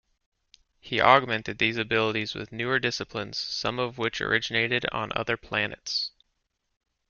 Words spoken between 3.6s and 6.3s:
of which originated on other planets.